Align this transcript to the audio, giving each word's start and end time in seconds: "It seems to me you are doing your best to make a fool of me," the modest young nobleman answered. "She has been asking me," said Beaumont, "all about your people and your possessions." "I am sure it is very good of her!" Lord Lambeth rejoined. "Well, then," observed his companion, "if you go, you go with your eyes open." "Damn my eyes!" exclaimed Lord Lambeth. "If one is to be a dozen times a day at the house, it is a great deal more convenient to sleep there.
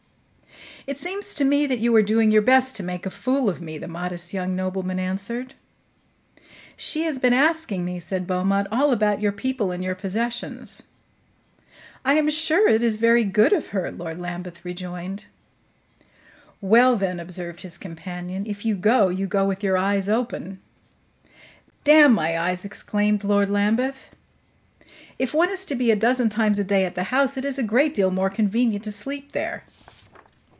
"It 0.87 0.97
seems 0.97 1.35
to 1.35 1.45
me 1.45 1.63
you 1.71 1.95
are 1.95 2.01
doing 2.01 2.31
your 2.31 2.41
best 2.41 2.75
to 2.75 2.81
make 2.83 3.05
a 3.05 3.11
fool 3.11 3.49
of 3.49 3.61
me," 3.61 3.77
the 3.77 3.87
modest 3.87 4.33
young 4.33 4.55
nobleman 4.55 4.97
answered. 4.97 5.53
"She 6.75 7.03
has 7.03 7.19
been 7.19 7.33
asking 7.35 7.85
me," 7.85 7.99
said 7.99 8.25
Beaumont, 8.25 8.67
"all 8.71 8.91
about 8.91 9.21
your 9.21 9.31
people 9.31 9.69
and 9.69 9.83
your 9.83 9.93
possessions." 9.93 10.81
"I 12.03 12.15
am 12.15 12.31
sure 12.31 12.67
it 12.67 12.81
is 12.81 12.97
very 12.97 13.23
good 13.23 13.53
of 13.53 13.67
her!" 13.67 13.91
Lord 13.91 14.19
Lambeth 14.19 14.65
rejoined. 14.65 15.25
"Well, 16.61 16.95
then," 16.95 17.19
observed 17.19 17.61
his 17.61 17.77
companion, 17.77 18.47
"if 18.47 18.65
you 18.65 18.73
go, 18.73 19.09
you 19.09 19.27
go 19.27 19.45
with 19.45 19.63
your 19.63 19.77
eyes 19.77 20.09
open." 20.09 20.59
"Damn 21.83 22.11
my 22.13 22.39
eyes!" 22.39 22.65
exclaimed 22.65 23.23
Lord 23.23 23.51
Lambeth. 23.51 24.09
"If 25.19 25.31
one 25.31 25.51
is 25.51 25.63
to 25.65 25.75
be 25.75 25.91
a 25.91 25.95
dozen 25.95 26.29
times 26.29 26.57
a 26.57 26.63
day 26.63 26.85
at 26.85 26.95
the 26.95 27.03
house, 27.03 27.37
it 27.37 27.45
is 27.45 27.59
a 27.59 27.63
great 27.63 27.93
deal 27.93 28.09
more 28.09 28.31
convenient 28.31 28.83
to 28.85 28.91
sleep 28.91 29.33
there. 29.33 29.63